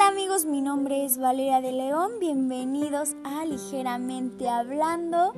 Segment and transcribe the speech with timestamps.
[0.00, 5.34] amigos, mi nombre es Valeria de León, bienvenidos a Ligeramente Hablando.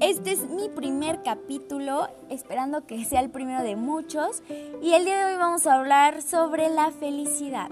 [0.00, 4.42] Este es mi primer capítulo, esperando que sea el primero de muchos,
[4.80, 7.68] y el día de hoy vamos a hablar sobre la felicidad.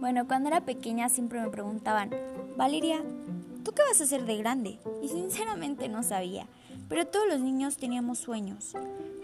[0.00, 2.10] Bueno, cuando era pequeña siempre me preguntaban,
[2.56, 3.02] Valeria,
[3.64, 4.78] ¿tú qué vas a hacer de grande?
[5.02, 6.46] Y sinceramente no sabía,
[6.88, 8.72] pero todos los niños teníamos sueños.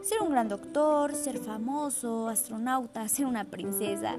[0.03, 4.17] Ser un gran doctor, ser famoso, astronauta, ser una princesa.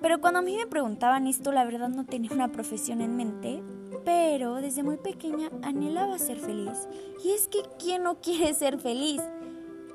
[0.00, 3.62] Pero cuando a mí me preguntaban esto, la verdad no tenía una profesión en mente,
[4.04, 6.88] pero desde muy pequeña anhelaba ser feliz.
[7.22, 9.20] Y es que ¿quién no quiere ser feliz?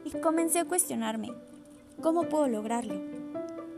[0.03, 1.31] Y comencé a cuestionarme,
[2.01, 2.95] ¿cómo puedo lograrlo?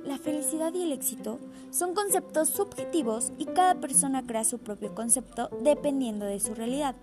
[0.04, 5.50] La felicidad y el éxito son conceptos subjetivos y cada persona crea su propio concepto
[5.62, 6.96] dependiendo de su realidad.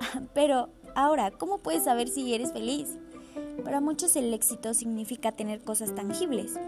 [0.34, 2.96] Pero ahora, ¿cómo puedes saber si eres feliz?
[3.64, 6.58] Para muchos el éxito significa tener cosas tangibles,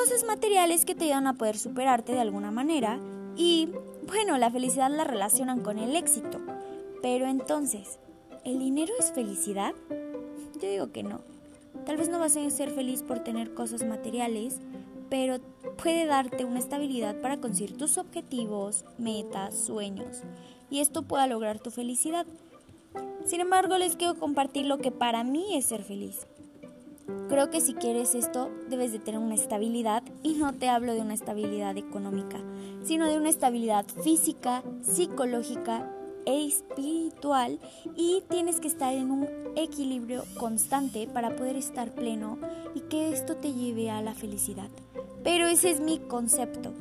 [0.00, 2.98] cosas materiales que te ayudan a poder superarte de alguna manera
[3.36, 3.68] y,
[4.06, 6.40] bueno, la felicidad la relacionan con el éxito.
[7.02, 7.98] Pero entonces,
[8.46, 9.74] ¿el dinero es felicidad?
[10.58, 11.20] Yo digo que no.
[11.84, 14.56] Tal vez no vas a ser feliz por tener cosas materiales,
[15.10, 15.36] pero
[15.82, 20.22] puede darte una estabilidad para conseguir tus objetivos, metas, sueños,
[20.70, 22.24] y esto pueda lograr tu felicidad.
[23.26, 26.26] Sin embargo, les quiero compartir lo que para mí es ser feliz.
[27.28, 31.00] Creo que si quieres esto debes de tener una estabilidad y no te hablo de
[31.00, 32.38] una estabilidad económica,
[32.82, 35.88] sino de una estabilidad física, psicológica
[36.26, 37.58] e espiritual
[37.96, 42.38] y tienes que estar en un equilibrio constante para poder estar pleno
[42.74, 44.68] y que esto te lleve a la felicidad.
[45.22, 46.72] Pero ese es mi concepto,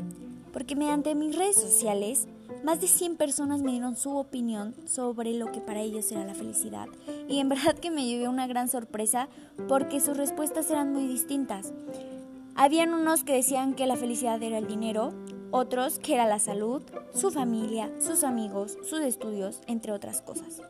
[0.52, 2.28] porque mediante mis redes sociales
[2.64, 6.36] más de 100 personas me dieron su opinión sobre lo que para ellos era la
[6.36, 6.88] felicidad.
[7.28, 9.30] Y en verdad que me llevé una gran sorpresa
[9.68, 11.74] porque sus respuestas eran muy distintas.
[12.56, 15.14] Habían unos que decían que la felicidad era el dinero,
[15.52, 16.82] otros que era la salud,
[17.14, 20.62] su familia, sus amigos, sus estudios, entre otras cosas.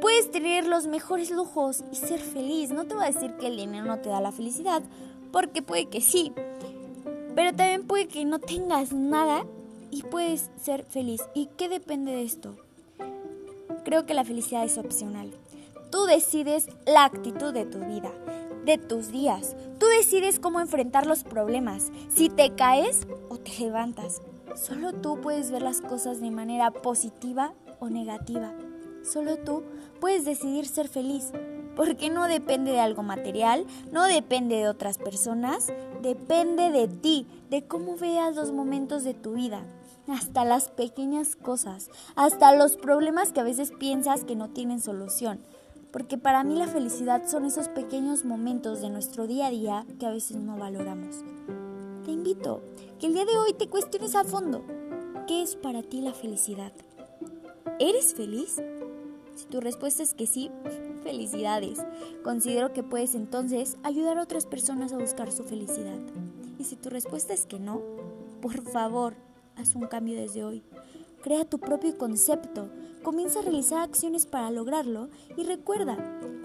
[0.00, 2.70] Puedes tener los mejores lujos y ser feliz.
[2.70, 4.82] No te voy a decir que el dinero no te da la felicidad,
[5.30, 6.32] porque puede que sí.
[7.36, 9.46] Pero también puede que no tengas nada
[9.92, 11.20] y puedes ser feliz.
[11.34, 12.56] ¿Y qué depende de esto?
[13.84, 15.30] Creo que la felicidad es opcional.
[15.90, 18.10] Tú decides la actitud de tu vida,
[18.64, 19.54] de tus días.
[19.78, 24.22] Tú decides cómo enfrentar los problemas, si te caes o te levantas.
[24.56, 28.52] Solo tú puedes ver las cosas de manera positiva o negativa.
[29.04, 29.62] Solo tú
[30.00, 31.32] puedes decidir ser feliz,
[31.76, 37.66] porque no depende de algo material, no depende de otras personas, depende de ti, de
[37.66, 39.64] cómo veas los momentos de tu vida
[40.08, 45.40] hasta las pequeñas cosas, hasta los problemas que a veces piensas que no tienen solución.
[45.90, 50.06] Porque para mí la felicidad son esos pequeños momentos de nuestro día a día que
[50.06, 51.16] a veces no valoramos.
[52.04, 52.62] Te invito
[52.98, 54.64] que el día de hoy te cuestiones a fondo,
[55.26, 56.72] ¿qué es para ti la felicidad?
[57.78, 58.60] ¿Eres feliz?
[59.34, 60.50] Si tu respuesta es que sí,
[61.02, 61.78] felicidades.
[62.24, 65.98] Considero que puedes entonces ayudar a otras personas a buscar su felicidad.
[66.58, 67.82] Y si tu respuesta es que no,
[68.40, 69.14] por favor,
[69.56, 70.62] haz un cambio desde hoy.
[71.22, 72.68] Crea tu propio concepto,
[73.02, 75.96] comienza a realizar acciones para lograrlo y recuerda,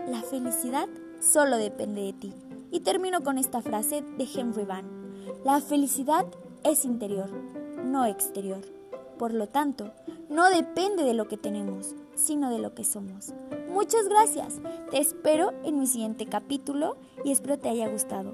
[0.07, 0.87] la felicidad
[1.19, 2.33] solo depende de ti.
[2.71, 4.85] Y termino con esta frase de Henry Van.
[5.43, 6.25] La felicidad
[6.63, 7.29] es interior,
[7.83, 8.61] no exterior.
[9.17, 9.93] Por lo tanto,
[10.29, 13.33] no depende de lo que tenemos, sino de lo que somos.
[13.69, 14.59] Muchas gracias.
[14.91, 18.33] Te espero en mi siguiente capítulo y espero te haya gustado.